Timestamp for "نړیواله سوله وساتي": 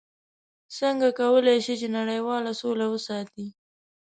1.97-3.47